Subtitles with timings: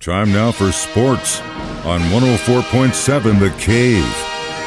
[0.00, 1.40] Time now for sports
[1.84, 4.04] on 104.7 The Cave.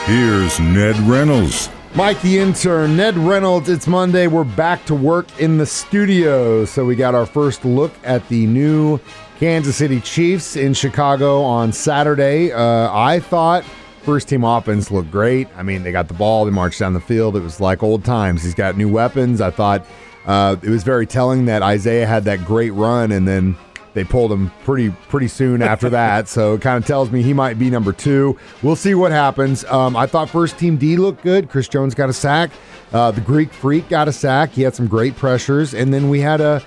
[0.05, 1.69] Here's Ned Reynolds.
[1.96, 3.70] Mike the intern, Ned Reynolds.
[3.70, 4.28] It's Monday.
[4.28, 6.65] We're back to work in the studio.
[6.65, 8.99] So we got our first look at the new
[9.39, 12.52] Kansas City Chiefs in Chicago on Saturday.
[12.52, 13.63] Uh, I thought
[14.04, 15.48] first team offense looked great.
[15.55, 17.38] I mean, they got the ball, they marched down the field.
[17.38, 18.43] It was like old times.
[18.43, 19.39] He's got new weapons.
[19.39, 19.86] I thought
[20.25, 23.55] uh, it was very telling that Isiah had that great run and then
[23.94, 26.28] they pulled him pretty pretty soon after that.
[26.28, 28.38] So it kind of tells me he might be number two.
[28.62, 29.66] We'll see what happens.
[29.66, 31.49] Um, I thought first team D looked good.
[31.49, 32.52] Chris Jones got a sack.
[32.94, 34.52] Uh, the Greek Freak got a sack.
[34.52, 36.63] He had some great pressures, and then we had a.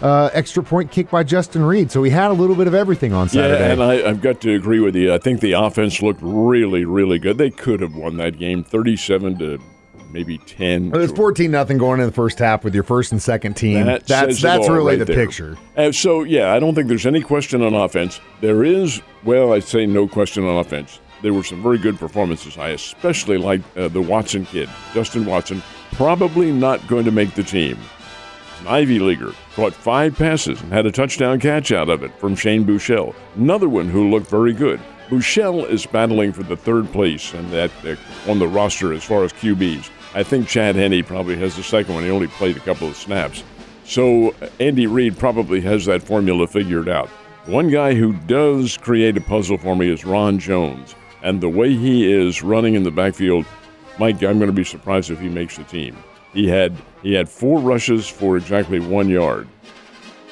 [0.00, 1.90] Uh, extra point kick by Justin Reid.
[1.90, 3.58] So we had a little bit of everything on Saturday.
[3.58, 5.12] Yeah, and I, have got to agree with you.
[5.12, 7.36] I think the offense looked really, really good.
[7.36, 9.58] They could have won that game 37 to
[10.18, 10.88] maybe 10.
[10.88, 13.86] It was 14 nothing going in the first half with your first and second team.
[13.86, 15.26] That that's that's really right the there.
[15.26, 15.56] picture.
[15.76, 18.20] And so, yeah, I don't think there's any question on offense.
[18.40, 20.98] There is, well, I'd say no question on offense.
[21.22, 22.58] There were some very good performances.
[22.58, 27.44] I especially like uh, the Watson kid, Justin Watson, probably not going to make the
[27.44, 27.78] team.
[28.60, 32.34] An Ivy Leaguer caught five passes and had a touchdown catch out of it from
[32.34, 33.14] Shane Buechele.
[33.36, 34.80] Another one who looked very good.
[35.08, 37.96] Buechele is battling for the third place and that uh,
[38.30, 39.90] on the roster as far as QBs.
[40.14, 42.04] I think Chad Henne probably has the second one.
[42.04, 43.44] He only played a couple of snaps.
[43.84, 47.08] So uh, Andy Reid probably has that formula figured out.
[47.46, 50.94] One guy who does create a puzzle for me is Ron Jones.
[51.22, 53.46] And the way he is running in the backfield,
[53.98, 55.96] Mike, I'm going to be surprised if he makes the team.
[56.32, 59.48] He had he had four rushes for exactly one yard.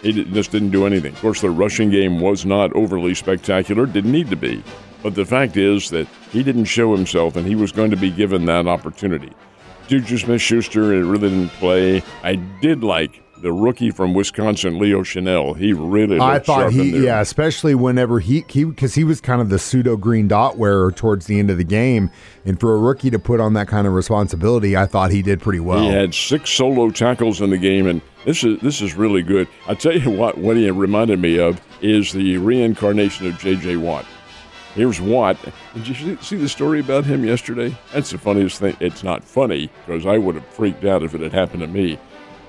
[0.02, 1.14] He just didn't do anything.
[1.14, 3.86] Of course, the rushing game was not overly spectacular.
[3.86, 4.62] Didn't need to be.
[5.02, 8.10] But the fact is that he didn't show himself, and he was going to be
[8.10, 9.32] given that opportunity.
[9.88, 12.02] Juju Smith Schuster It really didn't play.
[12.22, 15.56] I did like the rookie from Wisconsin, Leo Chenal.
[15.56, 19.50] He really I thought he, yeah, especially whenever he, he, because he was kind of
[19.50, 22.10] the pseudo green dot wearer towards the end of the game.
[22.44, 25.40] And for a rookie to put on that kind of responsibility, I thought he did
[25.40, 25.80] pretty well.
[25.80, 29.48] He had six solo tackles in the game, and this is this is really good.
[29.68, 33.76] I tell you what, what he reminded me of is the reincarnation of J.J.
[33.76, 34.06] Watt.
[34.76, 35.38] Here's Watt.
[35.74, 37.74] Did you see the story about him yesterday?
[37.94, 38.76] That's the funniest thing.
[38.78, 41.98] It's not funny because I would have freaked out if it had happened to me.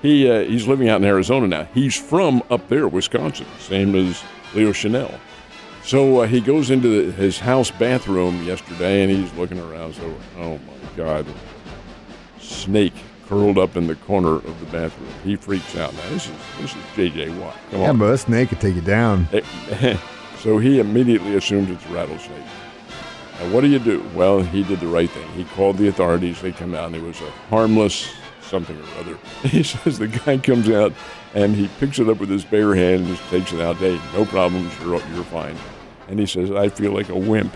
[0.02, 1.64] He uh, he's living out in Arizona now.
[1.72, 4.22] He's from up there, Wisconsin, same as
[4.54, 5.18] Leo Chenal.
[5.82, 9.94] So uh, he goes into the, his house bathroom yesterday and he's looking around.
[9.94, 11.24] So, oh my God,
[12.38, 12.92] snake
[13.26, 15.08] curled up in the corner of the bathroom.
[15.24, 15.94] He freaks out.
[15.94, 17.30] Now this is this is J.J.
[17.38, 17.56] Watt.
[17.70, 17.98] Come yeah, on.
[17.98, 19.26] but a snake could take you down.
[20.38, 22.44] So he immediately assumed it's a rattlesnake.
[23.40, 24.08] And what do you do?
[24.14, 25.28] Well, he did the right thing.
[25.32, 26.40] He called the authorities.
[26.40, 28.12] They come out, and it was a harmless
[28.48, 29.18] something or other.
[29.48, 30.92] He says the guy comes out
[31.34, 33.76] and he picks it up with his bare hand and just takes it out.
[33.76, 34.72] Hey, no problems.
[34.80, 35.56] You're, you're fine.
[36.08, 37.54] And he says, I feel like a wimp.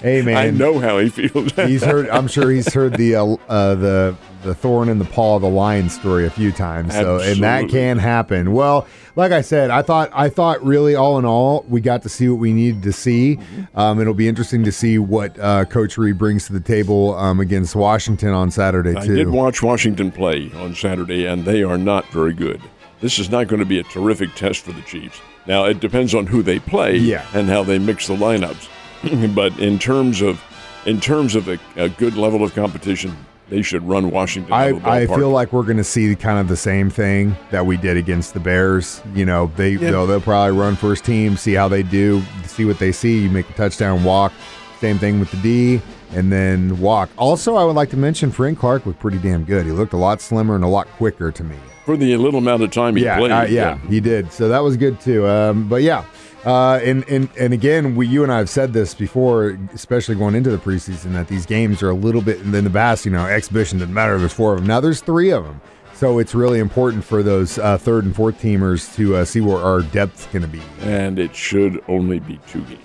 [0.00, 0.36] hey, man.
[0.36, 1.52] I know how he feels.
[1.56, 5.36] he's heard, I'm sure he's heard the, uh, uh, the, the thorn in the paw
[5.36, 6.94] of the lion story a few times.
[6.94, 7.32] So, Absolutely.
[7.32, 8.52] and that can happen.
[8.52, 12.08] Well, like I said, I thought, I thought really all in all, we got to
[12.08, 13.38] see what we needed to see.
[13.74, 17.40] Um, it'll be interesting to see what uh, Coach Reid brings to the table um,
[17.40, 18.98] against Washington on Saturday, too.
[18.98, 22.62] I did watch Washington play on Saturday, and they are not very good.
[23.00, 25.20] This is not going to be a terrific test for the Chiefs.
[25.46, 27.26] Now it depends on who they play yeah.
[27.34, 28.68] and how they mix the lineups.
[29.34, 30.42] but in terms of
[30.86, 33.16] in terms of a, a, good level of competition,
[33.48, 34.52] they should run Washington.
[34.52, 37.76] I, I feel like we're going to see kind of the same thing that we
[37.76, 39.02] did against the Bears.
[39.14, 39.90] You know, they yeah.
[39.90, 43.18] they'll, they'll probably run first team, see how they do, see what they see.
[43.20, 44.32] You make a touchdown, walk.
[44.80, 45.82] Same thing with the D,
[46.12, 47.10] and then walk.
[47.16, 49.66] Also, I would like to mention Frank Clark was pretty damn good.
[49.66, 51.56] He looked a lot slimmer and a lot quicker to me
[51.86, 53.30] for the little amount of time he yeah, played.
[53.30, 54.32] Uh, yeah, yeah, he did.
[54.32, 55.26] So that was good too.
[55.26, 56.04] Um, but yeah,
[56.44, 60.34] uh, and and and again, we you and I have said this before, especially going
[60.34, 63.04] into the preseason, that these games are a little bit in the past.
[63.04, 64.18] You know, exhibition didn't matter.
[64.18, 64.66] There's four of them.
[64.66, 65.60] Now there's three of them.
[65.96, 69.56] So it's really important for those uh, third and fourth teamers to uh, see where
[69.56, 70.60] our depth's going to be.
[70.80, 72.80] And it should only be two games.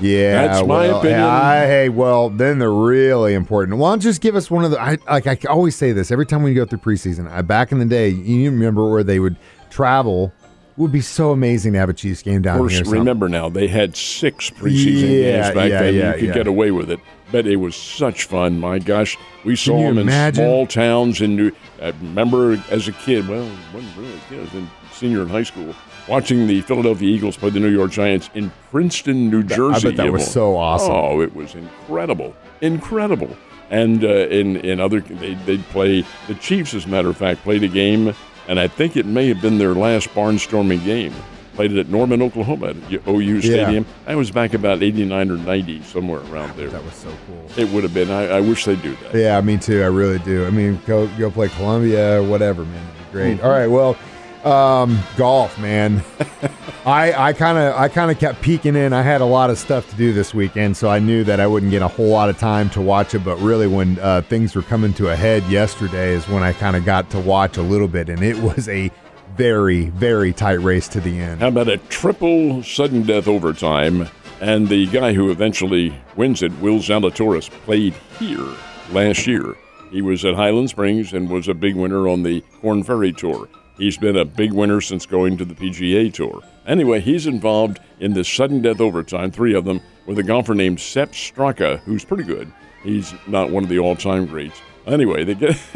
[0.00, 1.20] Yeah, that's my well, opinion.
[1.20, 3.78] I, hey, well, then they're really important.
[3.78, 4.80] Why don't just give us one of the.
[4.80, 7.30] I like I always say this every time we go through preseason.
[7.30, 9.36] I, back in the day, you remember where they would
[9.70, 10.32] travel.
[10.42, 12.84] It would be so amazing to have a Chiefs game down course, here.
[12.86, 15.94] Remember now, they had six preseason yeah, games back yeah, then.
[15.94, 16.98] Yeah, you could get away with it,
[17.34, 18.60] but it was such fun.
[18.60, 20.44] My gosh, we saw them imagine?
[20.44, 21.50] in small towns in New.
[21.82, 23.26] I remember as a kid.
[23.26, 24.38] Well, wasn't really a kid.
[24.38, 25.74] I was in senior in high school
[26.06, 29.88] watching the Philadelphia Eagles play the New York Giants in Princeton, New Jersey.
[29.88, 30.92] I bet that was so awesome.
[30.92, 33.36] Oh, it was incredible, incredible.
[33.68, 36.72] And uh, in in other, they they'd play the Chiefs.
[36.72, 38.14] As a matter of fact, played a game,
[38.46, 41.12] and I think it may have been their last barnstorming game.
[41.54, 42.76] Played it at Norman, Oklahoma, at
[43.08, 43.40] OU Yeah.
[43.40, 43.86] Stadium.
[44.06, 46.68] I was back about 89 or 90, somewhere around there.
[46.68, 47.46] That was so cool.
[47.56, 48.10] It would have been.
[48.10, 49.14] I, I wish they'd do that.
[49.14, 49.82] Yeah, me too.
[49.82, 50.46] I really do.
[50.46, 52.74] I mean, go go play Columbia, or whatever, man.
[52.74, 53.36] It'd be great.
[53.36, 53.46] Mm-hmm.
[53.46, 53.96] All right, well,
[54.44, 56.02] um, golf, man.
[56.86, 58.92] I I kind of I kind of kept peeking in.
[58.92, 61.46] I had a lot of stuff to do this weekend, so I knew that I
[61.46, 63.20] wouldn't get a whole lot of time to watch it.
[63.24, 66.76] But really, when uh, things were coming to a head yesterday, is when I kind
[66.76, 68.90] of got to watch a little bit, and it was a
[69.36, 71.40] very very tight race to the end.
[71.40, 74.08] How about a triple sudden death overtime?
[74.40, 78.46] And the guy who eventually wins it, Will Zalatoris, played here
[78.90, 79.54] last year.
[79.90, 83.48] He was at Highland Springs and was a big winner on the Korn Ferry Tour.
[83.78, 86.42] He's been a big winner since going to the PGA Tour.
[86.66, 90.80] Anyway, he's involved in this sudden death overtime, three of them, with a golfer named
[90.80, 92.52] Sepp Straka, who's pretty good.
[92.82, 94.60] He's not one of the all time greats.
[94.86, 95.56] Anyway, they get,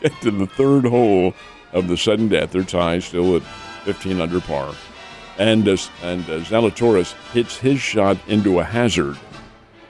[0.00, 1.34] get to the third hole
[1.72, 2.52] of the sudden death.
[2.52, 3.42] They're tied still at
[3.84, 4.74] 15 under par.
[5.38, 9.18] And, uh, and uh, Zalatoris hits his shot into a hazard.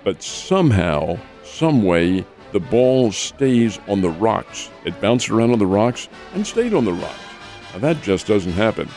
[0.04, 4.70] But somehow, some way, the ball stays on the rocks.
[4.84, 7.18] It bounced around on the rocks and stayed on the rocks.
[7.72, 8.88] Now, that just doesn't happen.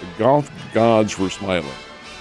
[0.00, 1.70] The golf gods were smiling.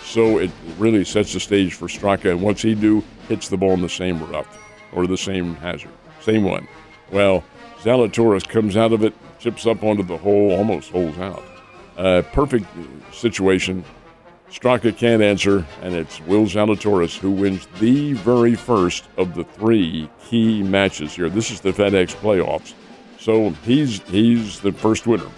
[0.04, 2.32] So it really sets the stage for Straka.
[2.32, 3.04] And what's he do?
[3.30, 4.60] Hits the ball in the same rough
[4.92, 5.92] or the same hazard.
[6.22, 6.68] Same one.
[7.12, 7.44] Well,
[7.82, 11.44] Zalatoris comes out of it, chips up onto the hole, almost holes out.
[11.98, 12.66] Uh, perfect
[13.12, 13.84] situation.
[14.50, 20.10] Straka can't answer, and it's Will Zalatoris who wins the very first of the three
[20.24, 21.30] key matches here.
[21.30, 22.74] This is the FedEx playoffs.
[23.20, 25.30] So he's he's the first winner.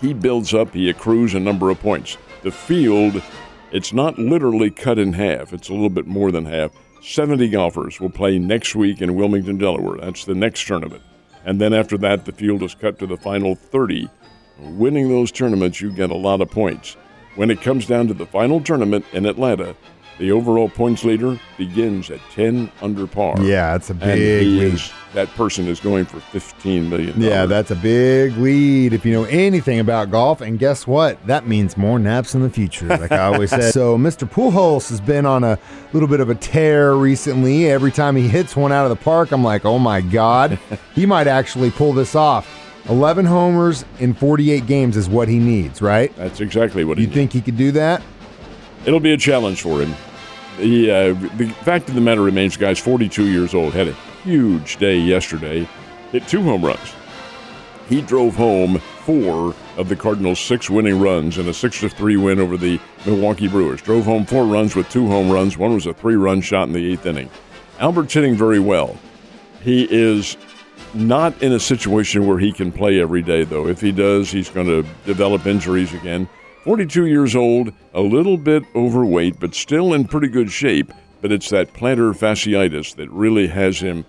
[0.00, 2.16] He builds up, he accrues a number of points.
[2.42, 3.20] The field,
[3.72, 6.70] it's not literally cut in half, it's a little bit more than half.
[7.02, 9.98] 70 golfers will play next week in Wilmington, Delaware.
[9.98, 11.02] That's the next tournament.
[11.48, 14.10] And then after that, the field is cut to the final 30.
[14.58, 16.94] Winning those tournaments, you get a lot of points.
[17.36, 19.74] When it comes down to the final tournament in Atlanta,
[20.18, 23.36] the overall points leader begins at 10 under par.
[23.40, 24.74] Yeah, that's a big lead.
[24.74, 27.20] is, that person is going for 15 million.
[27.20, 30.40] Yeah, that's a big lead if you know anything about golf.
[30.40, 31.24] And guess what?
[31.26, 33.72] That means more naps in the future, like I always said.
[33.78, 34.28] So, Mr.
[34.28, 35.58] Pujols has been on a
[35.92, 37.70] little bit of a tear recently.
[37.70, 40.58] Every time he hits one out of the park, I'm like, oh my God,
[40.94, 42.48] he might actually pull this off.
[42.88, 46.14] 11 homers in 48 games is what he needs, right?
[46.16, 48.02] That's exactly what he You think he could do that?
[48.86, 49.94] It'll be a challenge for him.
[50.58, 53.92] The, uh, the fact of the matter remains, the guys, 42 years old, had a
[54.24, 55.68] huge day yesterday,
[56.10, 56.94] hit two home runs.
[57.88, 62.56] He drove home four of the Cardinals' six winning runs in a six-to-three win over
[62.56, 63.80] the Milwaukee Brewers.
[63.80, 65.56] Drove home four runs with two home runs.
[65.56, 67.30] One was a three run shot in the eighth inning.
[67.78, 68.98] Albert's hitting very well.
[69.62, 70.36] He is
[70.92, 73.68] not in a situation where he can play every day, though.
[73.68, 76.28] If he does, he's going to develop injuries again.
[76.64, 80.92] 42 years old, a little bit overweight, but still in pretty good shape.
[81.20, 84.04] But it's that plantar fasciitis that really has him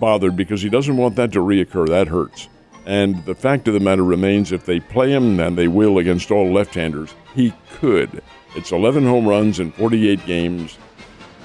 [0.00, 1.88] bothered because he doesn't want that to reoccur.
[1.88, 2.48] That hurts.
[2.84, 6.30] And the fact of the matter remains if they play him, and they will against
[6.30, 8.22] all left handers, he could.
[8.56, 10.78] It's 11 home runs in 48 games.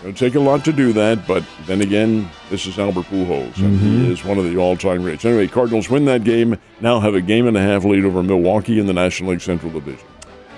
[0.01, 3.79] It'll take a lot to do that, but then again, this is Albert Pujols, and
[3.79, 4.11] he mm-hmm.
[4.11, 5.25] is one of the all-time greats.
[5.25, 6.57] Anyway, Cardinals win that game.
[6.81, 9.71] Now have a game and a half lead over Milwaukee in the National League Central
[9.71, 10.05] Division.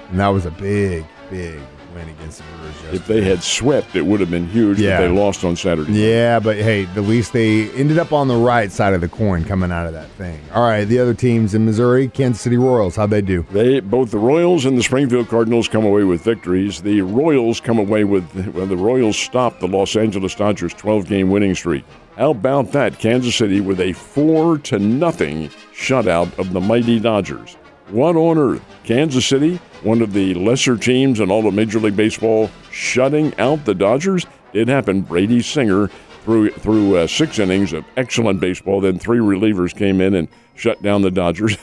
[0.09, 1.59] And that was a big, big
[1.93, 2.95] win against the Brewers yesterday.
[2.95, 4.79] If they had swept, it would have been huge.
[4.79, 4.97] Yeah.
[4.97, 5.93] But they lost on Saturday.
[5.93, 9.43] Yeah, but hey, at least they ended up on the right side of the coin
[9.45, 10.39] coming out of that thing.
[10.53, 13.45] All right, the other teams in Missouri, Kansas City Royals, how'd they do?
[13.51, 16.81] They both the Royals and the Springfield Cardinals come away with victories.
[16.81, 18.23] The Royals come away with
[18.53, 21.85] well, the Royals stopped the Los Angeles Dodgers 12-game winning streak.
[22.17, 22.99] How about that?
[22.99, 27.55] Kansas City with a four to nothing shutout of the mighty Dodgers.
[27.89, 28.63] What on earth?
[28.83, 33.65] Kansas City, one of the lesser teams in all of Major League Baseball, shutting out
[33.65, 34.27] the Dodgers.
[34.53, 35.07] It happened.
[35.07, 35.87] Brady Singer
[36.23, 38.79] threw threw uh, six innings of excellent baseball.
[38.79, 41.57] Then three relievers came in and shut down the Dodgers.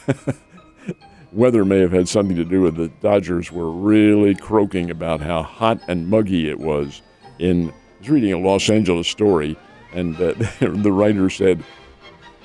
[1.31, 3.01] weather may have had something to do with it.
[3.01, 7.01] The Dodgers were really croaking about how hot and muggy it was.
[7.39, 9.57] In I was reading a Los Angeles story,
[9.93, 11.63] and uh, the writer said,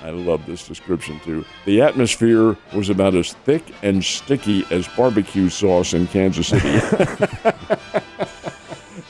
[0.02, 1.44] "I love this description too.
[1.64, 6.78] The atmosphere was about as thick and sticky as barbecue sauce in Kansas City."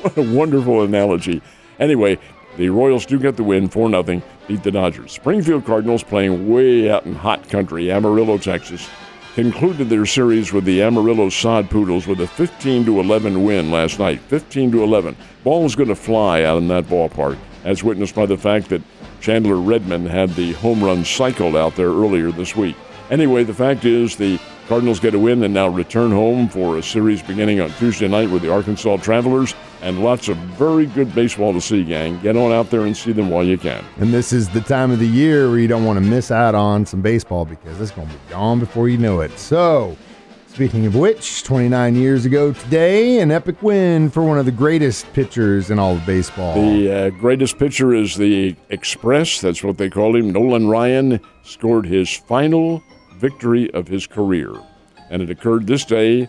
[0.01, 1.41] what a wonderful analogy.
[1.81, 2.19] Anyway,
[2.57, 5.13] the Royals do get the win, 4 0, beat the Dodgers.
[5.13, 8.89] Springfield Cardinals playing way out in hot country, Amarillo, Texas,
[9.35, 14.21] concluded their series with the Amarillo Sod Poodles with a 15 11 win last night.
[14.21, 15.17] 15 11.
[15.45, 18.83] Ball is going to fly out in that ballpark, as witnessed by the fact that
[19.23, 22.77] Chandler Redmond had the home run cycle out there earlier this week.
[23.09, 26.83] Anyway, the fact is the Cardinals get a win and now return home for a
[26.83, 29.55] series beginning on Tuesday night with the Arkansas Travelers.
[29.81, 32.21] And lots of very good baseball to see, gang.
[32.21, 33.85] Get on out there and see them while you can.
[33.99, 36.55] And this is the time of the year where you don't want to miss out
[36.55, 39.37] on some baseball because it's going to be gone before you know it.
[39.39, 39.97] So,
[40.53, 45.11] speaking of which, 29 years ago today, an epic win for one of the greatest
[45.15, 46.55] pitchers in all of baseball.
[46.55, 49.41] The uh, greatest pitcher is the Express.
[49.41, 50.31] That's what they call him.
[50.31, 52.83] Nolan Ryan scored his final
[53.17, 54.53] victory of his career.
[55.09, 56.29] And it occurred this day,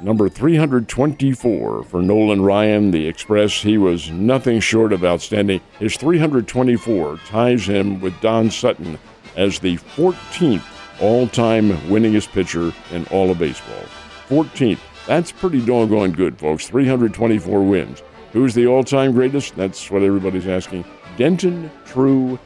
[0.00, 3.54] number 324 for Nolan Ryan, the Express.
[3.60, 5.60] He was nothing short of outstanding.
[5.80, 9.00] His 324 ties him with Don Sutton
[9.34, 13.84] as the 14th all time winningest pitcher in all of baseball.
[14.28, 14.80] 14th.
[15.06, 16.66] That's pretty doggone good, folks.
[16.68, 18.02] 324 wins.
[18.32, 19.56] Who's the all time greatest?
[19.56, 20.84] That's what everybody's asking.
[21.16, 22.38] Denton True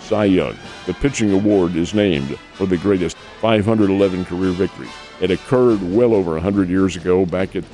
[0.00, 0.56] Cy Young.
[0.86, 4.90] The pitching award is named for the greatest 511 career victories.
[5.20, 7.64] It occurred well over 100 years ago, back at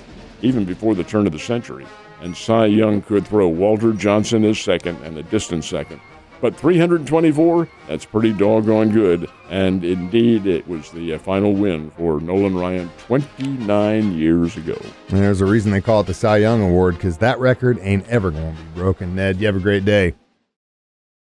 [0.41, 1.87] even before the turn of the century.
[2.21, 6.01] And Cy Young could throw Walter Johnson as second and a distant second.
[6.43, 9.31] But 324, that's pretty doggone good.
[9.49, 14.77] And indeed, it was the uh, final win for Nolan Ryan 29 years ago.
[15.11, 18.09] And there's a reason they call it the Cy Young Award because that record ain't
[18.09, 19.15] ever going to be broken.
[19.15, 20.15] Ned, you have a great day.